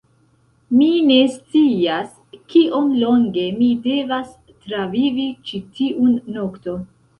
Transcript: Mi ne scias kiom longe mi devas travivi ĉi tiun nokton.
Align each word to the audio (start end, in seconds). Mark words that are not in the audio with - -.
Mi 0.77 0.85
ne 1.09 1.17
scias 1.33 2.15
kiom 2.55 2.89
longe 3.03 3.45
mi 3.59 3.69
devas 3.85 4.33
travivi 4.57 5.29
ĉi 5.51 5.63
tiun 5.79 6.19
nokton. 6.41 6.85